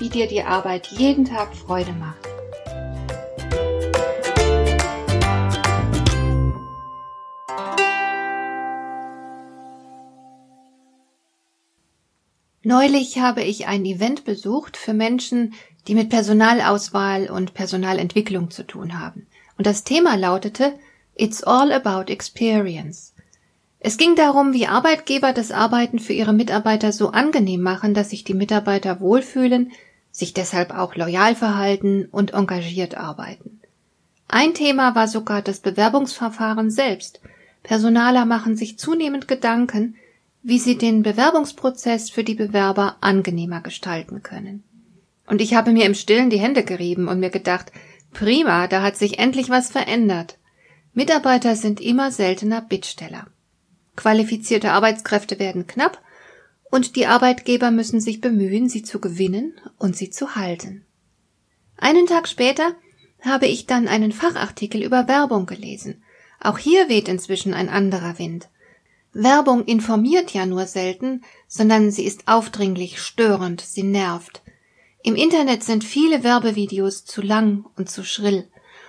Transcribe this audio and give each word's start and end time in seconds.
wie 0.00 0.08
dir 0.08 0.26
die 0.26 0.42
Arbeit 0.42 0.88
jeden 0.88 1.26
Tag 1.26 1.54
Freude 1.54 1.92
macht. 1.92 2.16
Neulich 12.62 13.18
habe 13.18 13.42
ich 13.42 13.66
ein 13.66 13.84
Event 13.84 14.24
besucht 14.24 14.76
für 14.76 14.94
Menschen, 14.94 15.54
die 15.86 15.94
mit 15.94 16.08
Personalauswahl 16.08 17.30
und 17.30 17.54
Personalentwicklung 17.54 18.50
zu 18.50 18.66
tun 18.66 18.98
haben. 18.98 19.26
Und 19.58 19.66
das 19.66 19.84
Thema 19.84 20.16
lautete 20.16 20.78
It's 21.14 21.42
all 21.42 21.72
about 21.72 22.10
experience. 22.10 23.14
Es 23.78 23.96
ging 23.96 24.14
darum, 24.14 24.52
wie 24.52 24.66
Arbeitgeber 24.66 25.32
das 25.32 25.52
Arbeiten 25.52 25.98
für 25.98 26.12
ihre 26.12 26.34
Mitarbeiter 26.34 26.92
so 26.92 27.10
angenehm 27.10 27.62
machen, 27.62 27.94
dass 27.94 28.10
sich 28.10 28.24
die 28.24 28.34
Mitarbeiter 28.34 29.00
wohlfühlen, 29.00 29.72
sich 30.10 30.34
deshalb 30.34 30.76
auch 30.76 30.96
loyal 30.96 31.34
verhalten 31.34 32.06
und 32.10 32.34
engagiert 32.34 32.96
arbeiten. 32.96 33.60
Ein 34.28 34.54
Thema 34.54 34.94
war 34.94 35.08
sogar 35.08 35.42
das 35.42 35.60
Bewerbungsverfahren 35.60 36.70
selbst. 36.70 37.20
Personaler 37.62 38.24
machen 38.24 38.56
sich 38.56 38.78
zunehmend 38.78 39.28
Gedanken, 39.28 39.96
wie 40.42 40.58
sie 40.58 40.78
den 40.78 41.02
Bewerbungsprozess 41.02 42.10
für 42.10 42.24
die 42.24 42.34
Bewerber 42.34 42.96
angenehmer 43.00 43.60
gestalten 43.60 44.22
können. 44.22 44.62
Und 45.26 45.40
ich 45.40 45.54
habe 45.54 45.72
mir 45.72 45.84
im 45.84 45.94
Stillen 45.94 46.30
die 46.30 46.40
Hände 46.40 46.64
gerieben 46.64 47.08
und 47.08 47.20
mir 47.20 47.30
gedacht, 47.30 47.72
prima, 48.12 48.66
da 48.66 48.82
hat 48.82 48.96
sich 48.96 49.18
endlich 49.18 49.48
was 49.48 49.70
verändert. 49.70 50.38
Mitarbeiter 50.92 51.54
sind 51.54 51.80
immer 51.80 52.10
seltener 52.10 52.60
Bittsteller. 52.60 53.26
Qualifizierte 53.96 54.72
Arbeitskräfte 54.72 55.38
werden 55.38 55.66
knapp 55.66 56.00
und 56.70 56.96
die 56.96 57.06
Arbeitgeber 57.06 57.70
müssen 57.70 58.00
sich 58.00 58.20
bemühen, 58.20 58.68
sie 58.68 58.82
zu 58.82 59.00
gewinnen 59.00 59.54
und 59.78 59.96
sie 59.96 60.10
zu 60.10 60.36
halten. 60.36 60.84
Einen 61.76 62.06
Tag 62.06 62.28
später 62.28 62.74
habe 63.22 63.46
ich 63.46 63.66
dann 63.66 63.88
einen 63.88 64.12
Fachartikel 64.12 64.82
über 64.82 65.08
Werbung 65.08 65.46
gelesen. 65.46 66.02
Auch 66.40 66.58
hier 66.58 66.88
weht 66.88 67.08
inzwischen 67.08 67.54
ein 67.54 67.68
anderer 67.68 68.18
Wind. 68.18 68.48
Werbung 69.12 69.64
informiert 69.64 70.32
ja 70.32 70.46
nur 70.46 70.66
selten, 70.66 71.22
sondern 71.48 71.90
sie 71.90 72.04
ist 72.04 72.28
aufdringlich, 72.28 73.00
störend, 73.00 73.60
sie 73.60 73.82
nervt. 73.82 74.42
Im 75.02 75.16
Internet 75.16 75.64
sind 75.64 75.82
viele 75.82 76.22
Werbevideos 76.22 77.04
zu 77.04 77.20
lang 77.22 77.64
und 77.76 77.90
zu 77.90 78.04
schrill. 78.04 78.48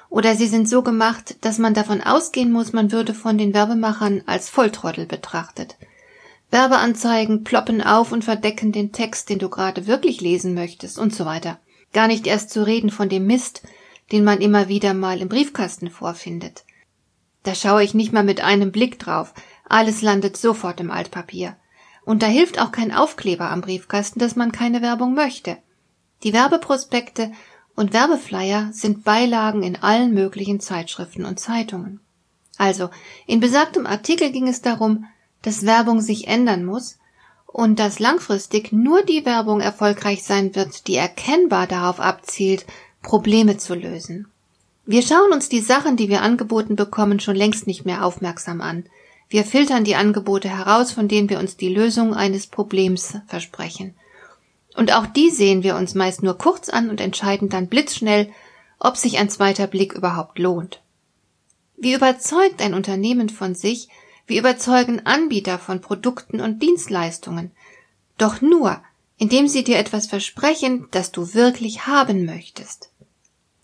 Oder 0.10 0.36
sie 0.36 0.48
sind 0.48 0.68
so 0.68 0.84
gemacht, 0.84 1.38
dass 1.42 1.58
man 1.58 1.74
davon 1.74 2.02
ausgehen 2.02 2.52
muss, 2.52 2.74
man 2.74 2.92
würde 2.92 3.14
von 3.14 3.38
den 3.38 3.54
Werbemachern 3.54 4.24
als 4.26 4.50
Volltrottel 4.50 5.06
betrachtet. 5.06 5.78
Werbeanzeigen 6.52 7.44
ploppen 7.44 7.82
auf 7.82 8.12
und 8.12 8.24
verdecken 8.24 8.72
den 8.72 8.92
Text, 8.92 9.30
den 9.30 9.40
du 9.40 9.50
gerade 9.50 9.88
wirklich 9.88 10.22
lesen 10.22 10.54
möchtest 10.54 11.00
und 11.00 11.16
so 11.16 11.26
weiter. 11.26 11.60
Gar 11.94 12.08
nicht 12.08 12.28
erst 12.28 12.52
zu 12.52 12.66
reden 12.66 12.90
von 12.90 13.10
dem 13.10 13.26
Mist, 13.26 13.64
den 14.12 14.26
man 14.26 14.42
immer 14.42 14.68
wieder 14.68 14.94
mal 14.94 15.22
im 15.22 15.30
Briefkasten 15.30 15.90
vorfindet. 15.90 16.66
Da 17.44 17.56
schaue 17.56 17.84
ich 17.84 17.94
nicht 17.94 18.14
mal 18.14 18.24
mit 18.24 18.42
einem 18.42 18.72
Blick 18.72 19.00
drauf. 19.00 19.34
Alles 19.68 20.02
landet 20.02 20.38
sofort 20.38 20.80
im 20.82 20.92
Altpapier. 20.92 21.56
Und 22.04 22.22
da 22.22 22.28
hilft 22.28 22.60
auch 22.60 22.72
kein 22.72 22.94
Aufkleber 22.94 23.50
am 23.50 23.62
Briefkasten, 23.62 24.20
dass 24.20 24.36
man 24.36 24.52
keine 24.52 24.82
Werbung 24.82 25.14
möchte. 25.14 25.58
Die 26.24 26.34
Werbeprospekte 26.34 27.32
und 27.76 27.94
Werbeflyer 27.94 28.70
sind 28.74 29.04
Beilagen 29.04 29.64
in 29.64 29.78
allen 29.78 30.14
möglichen 30.14 30.60
Zeitschriften 30.60 31.26
und 31.26 31.40
Zeitungen. 31.40 32.02
Also, 32.58 32.90
in 33.26 33.40
besagtem 33.40 33.88
Artikel 33.88 34.32
ging 34.32 34.48
es 34.48 34.62
darum, 34.62 35.06
dass 35.42 35.66
Werbung 35.66 36.02
sich 36.02 36.28
ändern 36.28 36.66
muss 36.66 36.98
und 37.46 37.80
dass 37.80 38.00
langfristig 38.00 38.72
nur 38.72 39.04
die 39.04 39.26
Werbung 39.26 39.60
erfolgreich 39.60 40.24
sein 40.24 40.56
wird, 40.56 40.88
die 40.88 40.96
erkennbar 40.96 41.68
darauf 41.68 42.00
abzielt, 42.00 42.66
Probleme 43.02 43.58
zu 43.58 43.76
lösen. 43.76 44.28
Wir 44.86 45.02
schauen 45.02 45.32
uns 45.32 45.50
die 45.50 45.60
Sachen, 45.60 45.98
die 45.98 46.10
wir 46.10 46.22
angeboten 46.22 46.76
bekommen, 46.76 47.20
schon 47.20 47.36
längst 47.36 47.68
nicht 47.68 47.86
mehr 47.86 48.06
aufmerksam 48.06 48.62
an. 48.62 48.86
Wir 49.30 49.46
filtern 49.46 49.84
die 49.84 49.96
Angebote 49.96 50.50
heraus, 50.50 50.92
von 50.92 51.08
denen 51.08 51.30
wir 51.30 51.40
uns 51.40 51.56
die 51.56 51.74
Lösung 51.74 52.14
eines 52.14 52.48
Problems 52.48 53.18
versprechen. 53.28 53.96
Und 54.76 54.94
auch 54.94 55.06
die 55.06 55.30
sehen 55.30 55.64
wir 55.64 55.76
uns 55.76 55.96
meist 55.96 56.24
nur 56.24 56.38
kurz 56.38 56.70
an 56.70 56.90
und 56.90 57.02
entscheiden 57.02 57.50
dann 57.50 57.68
blitzschnell, 57.68 58.30
ob 58.80 58.98
sich 58.98 59.20
ein 59.20 59.30
zweiter 59.30 59.68
Blick 59.68 59.94
überhaupt 59.94 60.40
lohnt. 60.40 60.82
Wie 61.78 61.94
überzeugt 61.94 62.62
ein 62.62 62.74
Unternehmen 62.74 63.30
von 63.30 63.56
sich, 63.56 63.90
wir 64.32 64.40
überzeugen 64.40 65.06
Anbieter 65.06 65.60
von 65.60 65.82
Produkten 65.82 66.40
und 66.40 66.64
Dienstleistungen. 66.64 67.52
Doch 68.18 68.40
nur, 68.40 68.82
indem 69.18 69.50
sie 69.50 69.66
dir 69.66 69.78
etwas 69.78 70.08
versprechen, 70.08 70.88
das 70.92 71.12
du 71.12 71.34
wirklich 71.34 71.86
haben 71.86 72.26
möchtest. 72.26 72.92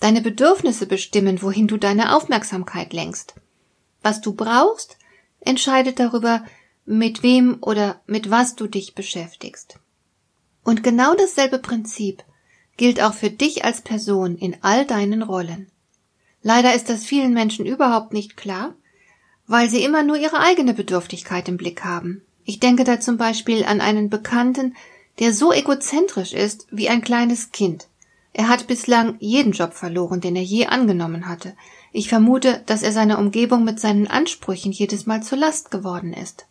Deine 0.02 0.22
Bedürfnisse 0.22 0.86
bestimmen, 0.86 1.42
wohin 1.42 1.70
du 1.70 1.78
deine 1.78 2.14
Aufmerksamkeit 2.14 2.92
lenkst. 2.92 3.36
Was 4.04 4.20
du 4.20 4.34
brauchst, 4.34 4.98
entscheidet 5.40 6.00
darüber, 6.00 6.44
mit 6.86 7.24
wem 7.24 7.60
oder 7.62 8.02
mit 8.06 8.30
was 8.30 8.56
du 8.56 8.68
dich 8.68 8.94
beschäftigst. 8.94 9.80
Und 10.66 10.84
genau 10.84 11.16
dasselbe 11.16 11.60
Prinzip 11.60 12.26
gilt 12.76 13.02
auch 13.02 13.14
für 13.14 13.30
dich 13.30 13.64
als 13.64 13.82
Person 13.82 14.38
in 14.38 14.58
all 14.64 14.86
deinen 14.86 15.22
Rollen. 15.22 15.72
Leider 16.44 16.76
ist 16.76 16.90
das 16.90 17.06
vielen 17.06 17.34
Menschen 17.34 17.66
überhaupt 17.66 18.12
nicht 18.12 18.36
klar, 18.36 18.76
weil 19.48 19.70
sie 19.70 19.84
immer 19.84 20.04
nur 20.04 20.18
ihre 20.18 20.40
eigene 20.40 20.74
Bedürftigkeit 20.74 21.48
im 21.48 21.58
Blick 21.58 21.84
haben. 21.84 22.22
Ich 22.44 22.60
denke 22.60 22.84
da 22.84 23.00
zum 23.00 23.18
Beispiel 23.18 23.66
an 23.66 23.82
einen 23.82 24.10
Bekannten, 24.10 24.76
der 25.20 25.34
so 25.34 25.52
egozentrisch 25.52 26.34
ist 26.34 26.68
wie 26.70 26.90
ein 26.90 27.02
kleines 27.02 27.52
Kind. 27.52 27.88
Er 28.34 28.50
hat 28.50 28.68
bislang 28.68 29.16
jeden 29.20 29.54
Job 29.54 29.74
verloren, 29.74 30.22
den 30.22 30.36
er 30.36 30.44
je 30.44 30.68
angenommen 30.68 31.28
hatte. 31.28 31.56
Ich 31.92 32.10
vermute, 32.10 32.62
dass 32.68 32.84
er 32.84 32.92
seiner 32.92 33.18
Umgebung 33.18 33.64
mit 33.64 33.80
seinen 33.80 34.08
Ansprüchen 34.08 34.72
jedes 34.72 35.08
Mal 35.08 35.24
zur 35.24 35.40
Last 35.40 35.72
geworden 35.72 36.14
ist. 36.14 36.46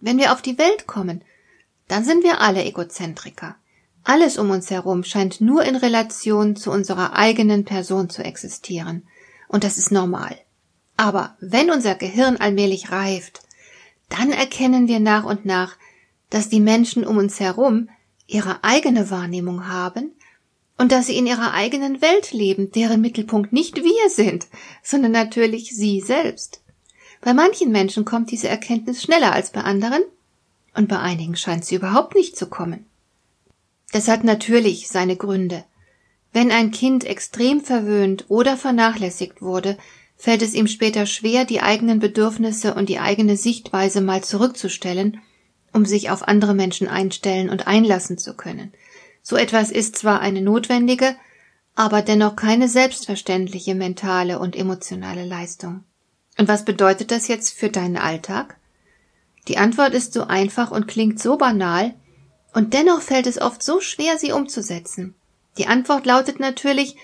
Wenn 0.00 0.16
wir 0.16 0.32
auf 0.32 0.40
die 0.40 0.58
Welt 0.58 0.86
kommen, 0.86 1.22
dann 1.88 2.04
sind 2.04 2.24
wir 2.24 2.40
alle 2.40 2.64
Egozentriker. 2.64 3.56
Alles 4.04 4.38
um 4.38 4.50
uns 4.50 4.70
herum 4.70 5.04
scheint 5.04 5.40
nur 5.40 5.64
in 5.64 5.76
Relation 5.76 6.56
zu 6.56 6.70
unserer 6.70 7.14
eigenen 7.14 7.64
Person 7.64 8.08
zu 8.08 8.22
existieren. 8.22 9.02
Und 9.48 9.64
das 9.64 9.78
ist 9.78 9.90
normal. 9.90 10.36
Aber 10.96 11.36
wenn 11.40 11.70
unser 11.70 11.94
Gehirn 11.94 12.36
allmählich 12.36 12.90
reift, 12.90 13.40
dann 14.08 14.30
erkennen 14.30 14.88
wir 14.88 15.00
nach 15.00 15.24
und 15.24 15.44
nach, 15.44 15.76
dass 16.30 16.48
die 16.48 16.60
Menschen 16.60 17.04
um 17.04 17.18
uns 17.18 17.40
herum 17.40 17.88
ihre 18.26 18.64
eigene 18.64 19.10
Wahrnehmung 19.10 19.68
haben 19.68 20.12
und 20.78 20.92
dass 20.92 21.06
sie 21.06 21.16
in 21.16 21.26
ihrer 21.26 21.52
eigenen 21.52 22.00
Welt 22.02 22.32
leben, 22.32 22.70
deren 22.72 23.00
Mittelpunkt 23.00 23.52
nicht 23.52 23.76
wir 23.76 24.10
sind, 24.10 24.46
sondern 24.82 25.12
natürlich 25.12 25.74
sie 25.74 26.00
selbst. 26.00 26.60
Bei 27.20 27.34
manchen 27.34 27.72
Menschen 27.72 28.04
kommt 28.04 28.30
diese 28.30 28.48
Erkenntnis 28.48 29.02
schneller 29.02 29.32
als 29.32 29.50
bei 29.50 29.62
anderen 29.62 30.02
und 30.74 30.88
bei 30.88 30.98
einigen 30.98 31.36
scheint 31.36 31.64
sie 31.64 31.76
überhaupt 31.76 32.14
nicht 32.14 32.36
zu 32.36 32.46
kommen. 32.46 32.86
Das 33.92 34.08
hat 34.08 34.24
natürlich 34.24 34.88
seine 34.88 35.16
Gründe. 35.16 35.64
Wenn 36.32 36.50
ein 36.50 36.70
Kind 36.70 37.04
extrem 37.04 37.62
verwöhnt 37.62 38.26
oder 38.28 38.56
vernachlässigt 38.56 39.40
wurde, 39.40 39.78
fällt 40.16 40.42
es 40.42 40.54
ihm 40.54 40.66
später 40.66 41.06
schwer, 41.06 41.44
die 41.44 41.60
eigenen 41.60 41.98
Bedürfnisse 41.98 42.74
und 42.74 42.88
die 42.88 42.98
eigene 42.98 43.36
Sichtweise 43.36 44.00
mal 44.00 44.24
zurückzustellen, 44.24 45.20
um 45.72 45.84
sich 45.84 46.10
auf 46.10 46.26
andere 46.26 46.54
Menschen 46.54 46.88
einstellen 46.88 47.50
und 47.50 47.66
einlassen 47.66 48.18
zu 48.18 48.34
können. 48.34 48.72
So 49.22 49.36
etwas 49.36 49.70
ist 49.70 49.96
zwar 49.96 50.20
eine 50.20 50.40
notwendige, 50.40 51.16
aber 51.74 52.00
dennoch 52.00 52.36
keine 52.36 52.68
selbstverständliche 52.68 53.74
mentale 53.74 54.38
und 54.38 54.56
emotionale 54.56 55.24
Leistung. 55.24 55.84
Und 56.38 56.48
was 56.48 56.64
bedeutet 56.64 57.10
das 57.10 57.28
jetzt 57.28 57.52
für 57.52 57.68
deinen 57.68 57.96
Alltag? 57.96 58.56
Die 59.48 59.58
Antwort 59.58 59.94
ist 59.94 60.12
so 60.12 60.24
einfach 60.24 60.70
und 60.70 60.88
klingt 60.88 61.20
so 61.20 61.36
banal, 61.36 61.94
und 62.54 62.72
dennoch 62.72 63.02
fällt 63.02 63.26
es 63.26 63.38
oft 63.38 63.62
so 63.62 63.82
schwer, 63.82 64.16
sie 64.16 64.32
umzusetzen. 64.32 65.14
Die 65.58 65.66
Antwort 65.66 66.06
lautet 66.06 66.40
natürlich, 66.40 66.96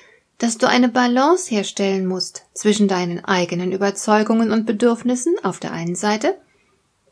dass 0.42 0.58
du 0.58 0.68
eine 0.68 0.88
Balance 0.88 1.48
herstellen 1.48 2.04
musst 2.04 2.46
zwischen 2.52 2.88
deinen 2.88 3.24
eigenen 3.24 3.70
Überzeugungen 3.70 4.50
und 4.50 4.66
Bedürfnissen 4.66 5.36
auf 5.44 5.60
der 5.60 5.70
einen 5.70 5.94
Seite 5.94 6.36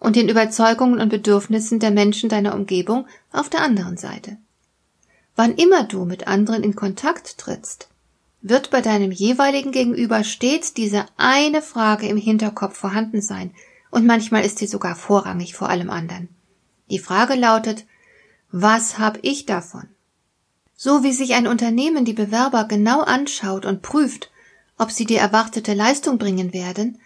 und 0.00 0.16
den 0.16 0.28
Überzeugungen 0.28 1.00
und 1.00 1.10
Bedürfnissen 1.10 1.78
der 1.78 1.92
Menschen 1.92 2.28
deiner 2.28 2.56
Umgebung 2.56 3.06
auf 3.30 3.48
der 3.48 3.62
anderen 3.62 3.96
Seite. 3.96 4.36
Wann 5.36 5.54
immer 5.54 5.84
du 5.84 6.06
mit 6.06 6.26
anderen 6.26 6.64
in 6.64 6.74
Kontakt 6.74 7.38
trittst, 7.38 7.86
wird 8.42 8.70
bei 8.70 8.80
deinem 8.80 9.12
jeweiligen 9.12 9.70
Gegenüber 9.70 10.24
stets 10.24 10.74
diese 10.74 11.06
eine 11.16 11.62
Frage 11.62 12.08
im 12.08 12.16
Hinterkopf 12.16 12.76
vorhanden 12.76 13.22
sein, 13.22 13.54
und 13.92 14.06
manchmal 14.06 14.44
ist 14.44 14.58
sie 14.58 14.66
sogar 14.66 14.96
vorrangig 14.96 15.54
vor 15.54 15.68
allem 15.68 15.88
anderen. 15.90 16.30
Die 16.90 16.98
Frage 16.98 17.34
lautet, 17.34 17.86
was 18.50 18.98
hab 18.98 19.20
ich 19.22 19.46
davon? 19.46 19.88
So 20.82 21.02
wie 21.02 21.12
sich 21.12 21.34
ein 21.34 21.46
Unternehmen 21.46 22.06
die 22.06 22.14
Bewerber 22.14 22.64
genau 22.64 23.02
anschaut 23.02 23.66
und 23.66 23.82
prüft, 23.82 24.30
ob 24.78 24.90
sie 24.90 25.04
die 25.04 25.16
erwartete 25.16 25.74
Leistung 25.74 26.16
bringen 26.16 26.54
werden, 26.54 26.98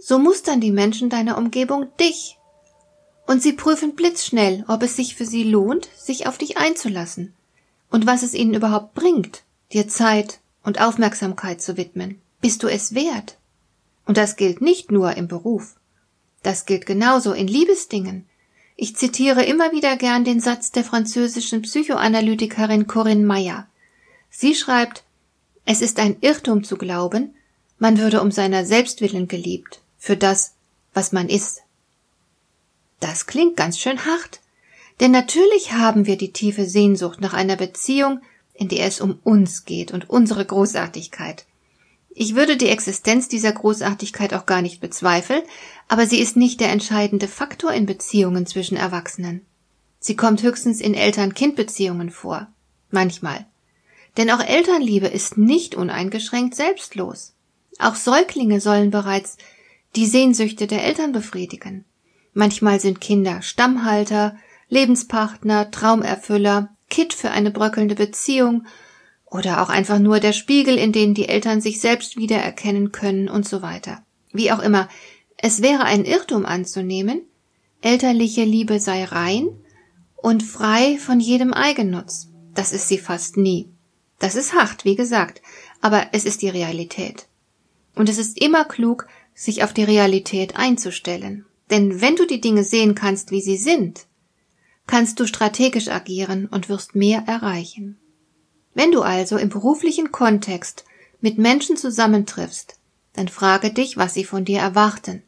so 0.00 0.18
mustern 0.18 0.60
die 0.60 0.72
Menschen 0.72 1.10
deiner 1.10 1.38
Umgebung 1.38 1.96
dich. 2.00 2.38
Und 3.28 3.40
sie 3.40 3.52
prüfen 3.52 3.94
blitzschnell, 3.94 4.64
ob 4.66 4.82
es 4.82 4.96
sich 4.96 5.14
für 5.14 5.26
sie 5.26 5.44
lohnt, 5.44 5.88
sich 5.96 6.26
auf 6.26 6.38
dich 6.38 6.56
einzulassen 6.56 7.32
und 7.88 8.04
was 8.04 8.24
es 8.24 8.34
ihnen 8.34 8.52
überhaupt 8.52 8.94
bringt, 8.94 9.44
dir 9.72 9.86
Zeit 9.86 10.40
und 10.64 10.80
Aufmerksamkeit 10.80 11.62
zu 11.62 11.76
widmen. 11.76 12.20
Bist 12.40 12.64
du 12.64 12.66
es 12.66 12.96
wert? 12.96 13.36
Und 14.06 14.16
das 14.16 14.34
gilt 14.34 14.60
nicht 14.60 14.90
nur 14.90 15.16
im 15.16 15.28
Beruf. 15.28 15.76
Das 16.42 16.66
gilt 16.66 16.84
genauso 16.84 17.32
in 17.32 17.46
Liebesdingen. 17.46 18.26
Ich 18.82 18.96
zitiere 18.96 19.44
immer 19.44 19.72
wieder 19.72 19.94
gern 19.98 20.24
den 20.24 20.40
Satz 20.40 20.72
der 20.72 20.84
französischen 20.84 21.60
Psychoanalytikerin 21.60 22.86
Corinne 22.86 23.26
Meyer. 23.26 23.68
Sie 24.30 24.54
schreibt, 24.54 25.04
es 25.66 25.82
ist 25.82 25.98
ein 25.98 26.16
Irrtum 26.22 26.64
zu 26.64 26.78
glauben, 26.78 27.34
man 27.78 27.98
würde 27.98 28.22
um 28.22 28.30
seiner 28.30 28.64
selbst 28.64 29.02
willen 29.02 29.28
geliebt, 29.28 29.82
für 29.98 30.16
das, 30.16 30.54
was 30.94 31.12
man 31.12 31.28
ist. 31.28 31.60
Das 33.00 33.26
klingt 33.26 33.54
ganz 33.54 33.78
schön 33.78 34.06
hart, 34.06 34.40
denn 35.00 35.10
natürlich 35.10 35.72
haben 35.72 36.06
wir 36.06 36.16
die 36.16 36.32
tiefe 36.32 36.64
Sehnsucht 36.64 37.20
nach 37.20 37.34
einer 37.34 37.56
Beziehung, 37.56 38.22
in 38.54 38.68
der 38.68 38.86
es 38.86 39.02
um 39.02 39.18
uns 39.24 39.66
geht 39.66 39.92
und 39.92 40.08
unsere 40.08 40.46
Großartigkeit. 40.46 41.44
Ich 42.12 42.34
würde 42.34 42.56
die 42.56 42.68
Existenz 42.68 43.28
dieser 43.28 43.52
Großartigkeit 43.52 44.34
auch 44.34 44.44
gar 44.44 44.62
nicht 44.62 44.80
bezweifeln, 44.80 45.42
aber 45.88 46.06
sie 46.06 46.18
ist 46.18 46.36
nicht 46.36 46.60
der 46.60 46.70
entscheidende 46.70 47.28
Faktor 47.28 47.72
in 47.72 47.86
Beziehungen 47.86 48.46
zwischen 48.46 48.76
Erwachsenen. 48.76 49.46
Sie 50.00 50.16
kommt 50.16 50.42
höchstens 50.42 50.80
in 50.80 50.94
Eltern-Kind-Beziehungen 50.94 52.10
vor. 52.10 52.48
Manchmal. 52.90 53.46
Denn 54.16 54.30
auch 54.30 54.40
Elternliebe 54.40 55.06
ist 55.06 55.38
nicht 55.38 55.74
uneingeschränkt 55.74 56.56
selbstlos. 56.56 57.34
Auch 57.78 57.94
Säuglinge 57.94 58.60
sollen 58.60 58.90
bereits 58.90 59.36
die 59.94 60.06
Sehnsüchte 60.06 60.66
der 60.66 60.84
Eltern 60.84 61.12
befriedigen. 61.12 61.84
Manchmal 62.32 62.80
sind 62.80 63.00
Kinder 63.00 63.42
Stammhalter, 63.42 64.36
Lebenspartner, 64.68 65.70
Traumerfüller, 65.70 66.70
Kit 66.88 67.12
für 67.12 67.30
eine 67.30 67.50
bröckelnde 67.50 67.94
Beziehung 67.94 68.66
oder 69.30 69.62
auch 69.62 69.68
einfach 69.68 69.98
nur 69.98 70.20
der 70.20 70.32
Spiegel, 70.32 70.76
in 70.76 70.92
den 70.92 71.14
die 71.14 71.28
Eltern 71.28 71.60
sich 71.60 71.80
selbst 71.80 72.16
wiedererkennen 72.16 72.92
können 72.92 73.28
und 73.28 73.48
so 73.48 73.62
weiter. 73.62 74.02
Wie 74.32 74.52
auch 74.52 74.58
immer, 74.58 74.88
es 75.36 75.62
wäre 75.62 75.84
ein 75.84 76.04
Irrtum 76.04 76.44
anzunehmen, 76.44 77.22
elterliche 77.80 78.44
Liebe 78.44 78.80
sei 78.80 79.04
rein 79.04 79.48
und 80.16 80.42
frei 80.42 80.98
von 80.98 81.20
jedem 81.20 81.52
Eigennutz. 81.54 82.28
Das 82.54 82.72
ist 82.72 82.88
sie 82.88 82.98
fast 82.98 83.36
nie. 83.36 83.68
Das 84.18 84.34
ist 84.34 84.52
hart, 84.52 84.84
wie 84.84 84.96
gesagt, 84.96 85.40
aber 85.80 86.08
es 86.12 86.24
ist 86.24 86.42
die 86.42 86.48
Realität. 86.48 87.26
Und 87.94 88.08
es 88.08 88.18
ist 88.18 88.40
immer 88.40 88.64
klug, 88.64 89.06
sich 89.34 89.62
auf 89.64 89.72
die 89.72 89.84
Realität 89.84 90.56
einzustellen. 90.56 91.46
Denn 91.70 92.00
wenn 92.00 92.16
du 92.16 92.26
die 92.26 92.40
Dinge 92.40 92.64
sehen 92.64 92.94
kannst, 92.94 93.30
wie 93.30 93.40
sie 93.40 93.56
sind, 93.56 94.06
kannst 94.86 95.20
du 95.20 95.26
strategisch 95.26 95.88
agieren 95.88 96.46
und 96.46 96.68
wirst 96.68 96.96
mehr 96.96 97.24
erreichen. 97.26 97.99
Wenn 98.74 98.92
du 98.92 99.02
also 99.02 99.36
im 99.36 99.48
beruflichen 99.48 100.12
Kontext 100.12 100.84
mit 101.20 101.38
Menschen 101.38 101.76
zusammentriffst, 101.76 102.76
dann 103.14 103.28
frage 103.28 103.72
dich, 103.72 103.96
was 103.96 104.14
sie 104.14 104.24
von 104.24 104.44
dir 104.44 104.60
erwarten. 104.60 105.22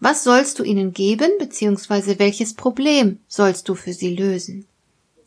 Was 0.00 0.24
sollst 0.24 0.58
du 0.58 0.64
ihnen 0.64 0.92
geben, 0.92 1.30
beziehungsweise 1.38 2.18
welches 2.18 2.54
Problem 2.54 3.20
sollst 3.26 3.68
du 3.68 3.74
für 3.74 3.92
sie 3.92 4.14
lösen? 4.14 4.66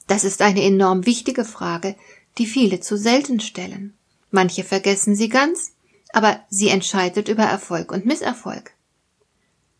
Das 0.05 0.23
ist 0.23 0.41
eine 0.41 0.63
enorm 0.63 1.05
wichtige 1.05 1.43
Frage, 1.43 1.95
die 2.37 2.45
viele 2.45 2.79
zu 2.79 2.97
selten 2.97 3.39
stellen. 3.39 3.93
Manche 4.29 4.63
vergessen 4.63 5.15
sie 5.15 5.29
ganz, 5.29 5.73
aber 6.13 6.39
sie 6.49 6.69
entscheidet 6.69 7.27
über 7.27 7.43
Erfolg 7.43 7.91
und 7.91 8.05
Misserfolg. 8.05 8.71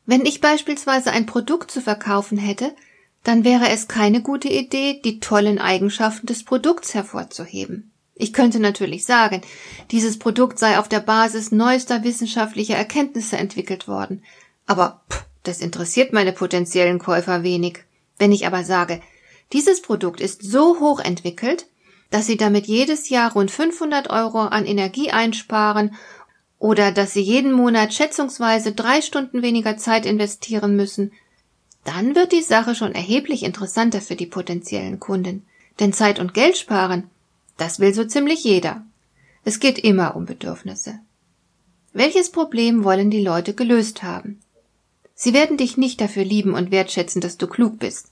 Wenn 0.06 0.26
ich 0.26 0.42
beispielsweise 0.42 1.12
ein 1.12 1.26
Produkt 1.26 1.70
zu 1.70 1.82
verkaufen 1.82 2.38
hätte, 2.38 2.74
dann 3.28 3.44
wäre 3.44 3.68
es 3.68 3.90
keine 3.90 4.22
gute 4.22 4.48
Idee, 4.48 5.02
die 5.04 5.20
tollen 5.20 5.60
Eigenschaften 5.60 6.28
des 6.28 6.46
Produkts 6.46 6.94
hervorzuheben. 6.94 7.92
Ich 8.16 8.32
könnte 8.32 8.62
natürlich 8.62 9.06
sagen, 9.06 9.42
dieses 9.92 10.18
Produkt 10.18 10.58
sei 10.58 10.80
auf 10.80 10.88
der 10.88 11.02
Basis 11.02 11.52
neuester 11.52 12.06
wissenschaftlicher 12.06 12.76
Erkenntnisse 12.76 13.36
entwickelt 13.36 13.90
worden, 13.90 14.24
aber 14.66 15.02
pff, 15.12 15.26
das 15.44 15.60
interessiert 15.60 16.14
meine 16.14 16.32
potenziellen 16.32 17.00
Käufer 17.00 17.44
wenig. 17.44 17.80
Wenn 18.18 18.32
ich 18.32 18.48
aber 18.48 18.64
sage, 18.64 19.02
dieses 19.52 19.82
Produkt 19.82 20.22
ist 20.22 20.42
so 20.42 20.80
hoch 20.80 21.02
entwickelt, 21.02 21.68
dass 22.10 22.28
Sie 22.28 22.38
damit 22.38 22.66
jedes 22.68 23.10
Jahr 23.10 23.34
rund 23.34 23.52
500 23.52 24.10
Euro 24.10 24.40
an 24.40 24.66
Energie 24.66 25.12
einsparen 25.12 25.96
oder 26.60 26.94
dass 26.94 27.12
Sie 27.12 27.22
jeden 27.22 27.52
Monat 27.52 27.94
schätzungsweise 27.94 28.72
drei 28.72 29.02
Stunden 29.02 29.42
weniger 29.42 29.76
Zeit 29.76 30.06
investieren 30.06 30.78
müssen, 30.78 31.12
dann 31.88 32.16
wird 32.16 32.34
die 32.34 32.42
Sache 32.42 32.76
schon 32.76 32.94
erheblich 32.94 33.44
interessanter 33.44 34.02
für 34.02 34.18
die 34.18 34.26
potenziellen 34.26 35.00
Kunden. 35.00 35.46
Denn 35.80 35.94
Zeit 35.94 36.20
und 36.20 36.34
Geld 36.34 36.58
sparen, 36.58 37.10
das 37.56 37.80
will 37.80 37.94
so 37.94 38.04
ziemlich 38.04 38.44
jeder. 38.44 38.86
Es 39.46 39.62
geht 39.62 39.80
immer 39.80 40.18
um 40.18 40.26
Bedürfnisse. 40.26 41.00
Welches 41.94 42.30
Problem 42.30 42.84
wollen 42.84 43.10
die 43.10 43.24
Leute 43.24 43.54
gelöst 43.54 44.04
haben? 44.04 44.42
Sie 45.16 45.34
werden 45.34 45.56
dich 45.56 45.78
nicht 45.78 46.02
dafür 46.02 46.26
lieben 46.26 46.56
und 46.56 46.72
wertschätzen, 46.72 47.22
dass 47.22 47.38
du 47.38 47.48
klug 47.48 47.80
bist. 47.80 48.12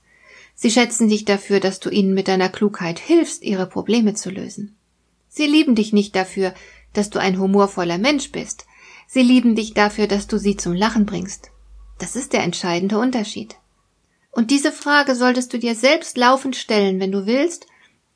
Sie 0.55 0.71
schätzen 0.71 1.09
dich 1.09 1.25
dafür, 1.25 1.59
dass 1.59 1.81
du 1.81 1.89
ihnen 1.89 2.13
mit 2.13 2.29
deiner 2.29 2.47
Klugheit 2.47 2.97
hilfst, 2.97 3.43
ihre 3.43 3.67
Probleme 3.67 4.13
zu 4.13 4.29
lösen. 4.29 4.77
Sie 5.27 5.47
lieben 5.47 5.75
dich 5.75 5.91
nicht 5.91 6.15
dafür, 6.15 6.53
dass 6.93 7.09
du 7.09 7.19
ein 7.19 7.37
humorvoller 7.37 7.97
Mensch 7.97 8.31
bist. 8.31 8.65
Sie 9.05 9.21
lieben 9.21 9.53
dich 9.53 9.73
dafür, 9.73 10.07
dass 10.07 10.27
du 10.27 10.37
sie 10.39 10.55
zum 10.55 10.73
Lachen 10.73 11.05
bringst. 11.05 11.51
Das 11.99 12.15
ist 12.15 12.31
der 12.31 12.43
entscheidende 12.43 12.97
Unterschied. 12.97 13.57
Und 14.35 14.51
diese 14.51 14.73
Frage 14.73 15.15
solltest 15.15 15.53
du 15.53 15.59
dir 15.59 15.75
selbst 15.75 16.17
laufend 16.17 16.57
stellen, 16.57 16.99
wenn 16.99 17.13
du 17.13 17.25
willst, 17.25 17.67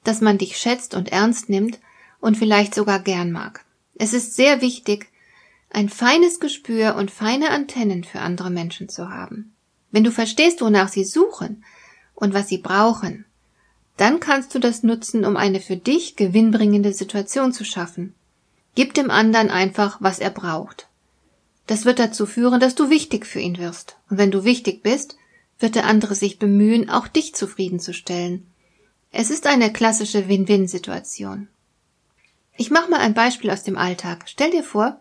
dass 0.04 0.20
man 0.20 0.38
dich 0.38 0.58
schätzt 0.58 0.94
und 0.94 1.14
ernst 1.14 1.48
nimmt 1.48 1.80
und 2.20 2.36
vielleicht 2.38 2.76
sogar 2.76 3.00
gern 3.00 3.32
mag. 3.32 3.64
Es 3.96 4.12
ist 4.12 4.36
sehr 4.36 4.60
wichtig, 4.60 5.08
ein 5.70 5.88
feines 5.88 6.42
Gespür 6.42 6.96
und 6.96 7.10
feine 7.10 7.52
Antennen 7.52 8.04
für 8.04 8.20
andere 8.20 8.50
Menschen 8.50 8.90
zu 8.90 9.10
haben. 9.10 9.54
Wenn 9.92 10.04
du 10.04 10.12
verstehst, 10.12 10.60
wonach 10.60 10.90
sie 10.90 11.06
suchen 11.06 11.64
und 12.16 12.34
was 12.34 12.50
sie 12.50 12.58
brauchen, 12.58 13.24
dann 13.96 14.20
kannst 14.20 14.54
du 14.54 14.60
das 14.60 14.84
nutzen, 14.84 15.24
um 15.24 15.38
eine 15.38 15.62
für 15.62 15.78
dich 15.78 16.18
gewinnbringende 16.18 16.92
Situation 16.92 17.54
zu 17.54 17.64
schaffen. 17.64 18.14
Gib 18.76 18.94
dem 18.94 19.10
anderen 19.10 19.50
einfach, 19.50 20.02
was 20.02 20.20
er 20.20 20.32
braucht. 20.32 20.90
Das 21.66 21.86
wird 21.86 22.00
dazu 22.00 22.26
führen, 22.26 22.60
dass 22.60 22.76
du 22.76 22.90
wichtig 22.90 23.26
für 23.26 23.40
ihn 23.40 23.58
wirst. 23.58 23.96
Und 24.10 24.18
wenn 24.18 24.32
du 24.32 24.44
wichtig 24.44 24.84
bist, 24.84 25.16
wird 25.60 25.76
der 25.76 25.86
andere 25.86 26.16
sich 26.16 26.40
bemühen, 26.40 26.90
auch 26.90 27.08
dich 27.08 27.36
zufriedenzustellen. 27.36 28.48
Es 29.12 29.30
ist 29.30 29.48
eine 29.48 29.72
klassische 29.72 30.28
Win-Win-Situation. 30.28 31.48
Ich 32.58 32.72
mache 32.72 32.90
mal 32.90 33.00
ein 33.00 33.14
Beispiel 33.14 33.52
aus 33.52 33.64
dem 33.64 33.78
Alltag. 33.78 34.26
Stell 34.28 34.52
dir 34.52 34.64
vor, 34.64 35.00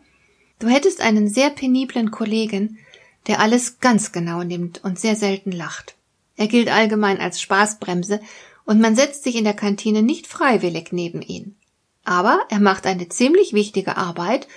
du 0.59 0.69
hättest 0.69 1.00
einen 1.00 1.29
sehr 1.29 1.50
peniblen 1.50 2.11
Kollegen, 2.11 2.79
der 3.27 3.41
alles 3.41 3.81
ganz 3.81 4.12
genau 4.12 4.43
nimmt 4.43 4.83
und 4.85 4.99
sehr 4.99 5.17
selten 5.17 5.53
lacht. 5.53 5.97
Er 6.37 6.47
gilt 6.47 6.69
allgemein 6.71 7.21
als 7.21 7.41
Spaßbremse 7.41 8.21
und 8.65 8.81
man 8.81 8.97
setzt 8.97 9.25
sich 9.25 9.37
in 9.37 9.45
der 9.45 9.55
Kantine 9.55 10.03
nicht 10.03 10.27
freiwillig 10.27 10.93
neben 10.93 11.21
ihn. 11.21 11.57
Aber 12.05 12.41
er 12.49 12.61
macht 12.61 12.87
eine 12.87 13.09
ziemlich 13.09 13.53
wichtige 13.53 13.97
Arbeit 13.97 14.49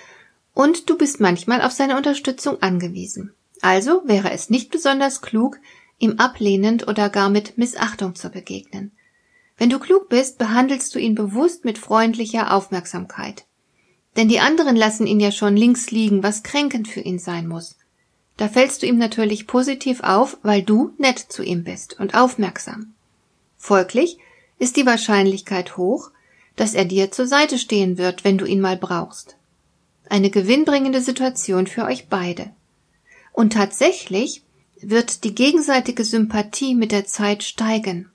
und 0.54 0.88
du 0.88 0.96
bist 0.96 1.20
manchmal 1.20 1.60
auf 1.60 1.72
seine 1.72 1.96
Unterstützung 1.96 2.62
angewiesen. 2.62 3.34
Also 3.60 4.02
wäre 4.06 4.30
es 4.30 4.48
nicht 4.48 4.70
besonders 4.70 5.22
klug, 5.22 5.58
ihm 6.02 6.14
ablehnend 6.18 6.88
oder 6.88 7.08
gar 7.08 7.30
mit 7.30 7.56
Missachtung 7.56 8.14
zu 8.14 8.28
begegnen. 8.28 8.92
Wenn 9.56 9.70
du 9.70 9.78
klug 9.78 10.08
bist, 10.08 10.38
behandelst 10.38 10.94
du 10.94 10.98
ihn 10.98 11.14
bewusst 11.14 11.64
mit 11.64 11.78
freundlicher 11.78 12.52
Aufmerksamkeit. 12.52 13.44
Denn 14.16 14.28
die 14.28 14.40
anderen 14.40 14.76
lassen 14.76 15.06
ihn 15.06 15.20
ja 15.20 15.30
schon 15.30 15.56
links 15.56 15.90
liegen, 15.90 16.22
was 16.22 16.42
kränkend 16.42 16.88
für 16.88 17.00
ihn 17.00 17.18
sein 17.18 17.46
muss. 17.46 17.76
Da 18.36 18.48
fällst 18.48 18.82
du 18.82 18.86
ihm 18.86 18.98
natürlich 18.98 19.46
positiv 19.46 20.00
auf, 20.02 20.38
weil 20.42 20.62
du 20.62 20.92
nett 20.98 21.18
zu 21.18 21.42
ihm 21.42 21.64
bist 21.64 21.98
und 22.00 22.14
aufmerksam. 22.14 22.94
Folglich 23.56 24.18
ist 24.58 24.76
die 24.76 24.86
Wahrscheinlichkeit 24.86 25.76
hoch, 25.76 26.10
dass 26.56 26.74
er 26.74 26.84
dir 26.84 27.10
zur 27.12 27.26
Seite 27.26 27.58
stehen 27.58 27.98
wird, 27.98 28.24
wenn 28.24 28.38
du 28.38 28.44
ihn 28.44 28.60
mal 28.60 28.76
brauchst. 28.76 29.36
Eine 30.08 30.30
gewinnbringende 30.30 31.00
Situation 31.00 31.66
für 31.66 31.84
euch 31.84 32.08
beide. 32.08 32.50
Und 33.32 33.52
tatsächlich 33.52 34.42
wird 34.82 35.24
die 35.24 35.34
gegenseitige 35.34 36.04
Sympathie 36.04 36.74
mit 36.74 36.92
der 36.92 37.06
Zeit 37.06 37.42
steigen. 37.42 38.10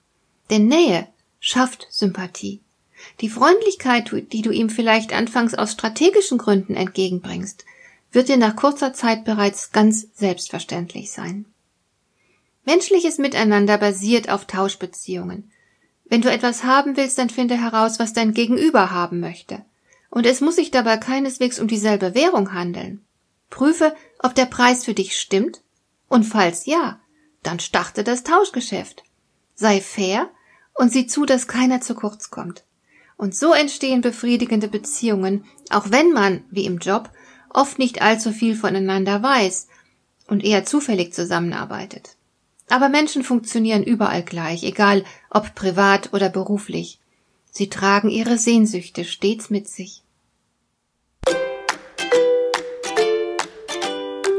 Denn 0.50 0.68
Nähe 0.68 1.08
schafft 1.40 1.88
Sympathie. 1.90 2.62
Die 3.22 3.30
Freundlichkeit, 3.30 4.12
die 4.32 4.42
du 4.42 4.52
ihm 4.52 4.70
vielleicht 4.70 5.14
anfangs 5.14 5.54
aus 5.54 5.72
strategischen 5.72 6.38
Gründen 6.38 6.76
entgegenbringst, 6.76 7.66
wird 8.12 8.30
dir 8.30 8.38
nach 8.38 8.56
kurzer 8.56 8.94
Zeit 8.94 9.26
bereits 9.26 9.72
ganz 9.72 10.08
selbstverständlich 10.14 11.12
sein. 11.12 11.46
Menschliches 12.66 13.18
Miteinander 13.18 13.78
basiert 13.78 14.30
auf 14.30 14.46
Tauschbeziehungen. 14.46 15.52
Wenn 16.06 16.22
du 16.22 16.32
etwas 16.32 16.64
haben 16.64 16.98
willst, 16.98 17.18
dann 17.18 17.30
finde 17.30 17.56
heraus, 17.56 18.00
was 18.00 18.14
dein 18.14 18.34
Gegenüber 18.34 18.92
haben 18.92 19.20
möchte. 19.20 19.64
Und 20.10 20.26
es 20.26 20.42
muss 20.42 20.56
sich 20.56 20.72
dabei 20.72 20.98
keineswegs 20.98 21.60
um 21.60 21.68
dieselbe 21.68 22.16
Währung 22.16 22.54
handeln. 22.54 23.06
Prüfe, 23.50 23.96
ob 24.20 24.36
der 24.36 24.46
Preis 24.46 24.86
für 24.86 24.94
dich 24.94 25.18
stimmt, 25.18 25.62
und 26.08 26.24
falls 26.24 26.66
ja, 26.66 27.00
dann 27.44 27.60
starte 27.60 28.04
das 28.04 28.24
Tauschgeschäft. 28.24 29.04
Sei 29.56 29.82
fair 29.82 30.30
und 30.74 30.92
sieh 30.92 31.08
zu, 31.08 31.26
dass 31.26 31.48
keiner 31.48 31.82
zu 31.82 31.96
kurz 31.96 32.30
kommt. 32.30 32.64
Und 33.18 33.36
so 33.36 33.54
entstehen 33.54 34.02
befriedigende 34.02 34.68
Beziehungen, 34.68 35.46
auch 35.70 35.90
wenn 35.90 36.12
man, 36.12 36.44
wie 36.52 36.66
im 36.66 36.78
Job, 36.78 37.10
oft 37.50 37.80
nicht 37.80 38.02
allzu 38.02 38.32
viel 38.32 38.56
voneinander 38.56 39.24
weiß 39.24 39.68
und 40.28 40.44
eher 40.44 40.66
zufällig 40.66 41.14
zusammenarbeitet. 41.14 42.16
Aber 42.70 42.90
Menschen 42.90 43.24
funktionieren 43.24 43.84
überall 43.84 44.24
gleich, 44.24 44.64
egal 44.64 45.06
ob 45.30 45.56
privat 45.56 46.14
oder 46.14 46.30
beruflich. 46.30 47.00
Sie 47.50 47.70
tragen 47.70 48.10
ihre 48.10 48.38
Sehnsüchte 48.38 49.06
stets 49.06 49.50
mit 49.50 49.68
sich. 49.68 50.04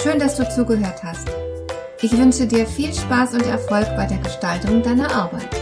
Schön, 0.00 0.20
dass 0.20 0.36
du 0.36 0.48
zugehört 0.48 1.02
hast. 1.02 1.28
Ich 2.02 2.16
wünsche 2.16 2.46
dir 2.46 2.66
viel 2.66 2.94
Spaß 2.94 3.34
und 3.34 3.46
Erfolg 3.46 3.88
bei 3.96 4.06
der 4.06 4.18
Gestaltung 4.18 4.80
deiner 4.80 5.12
Arbeit. 5.12 5.57